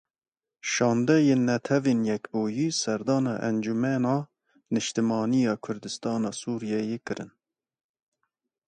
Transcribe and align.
Şandeyên 0.71 1.41
Netewên 1.49 2.01
Yekbûyî 2.11 2.67
serdana 2.81 3.35
Encumena 3.49 4.15
Niştimanî 4.73 5.41
ya 5.47 5.55
Kurdistana 5.65 6.31
Sûriyeyê 6.41 6.99
kirin. 7.07 7.31